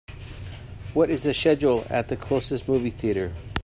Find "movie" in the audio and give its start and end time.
2.67-2.89